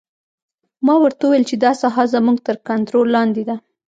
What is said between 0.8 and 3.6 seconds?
ما ورته وویل چې دا ساحه زموږ تر کنترول لاندې ده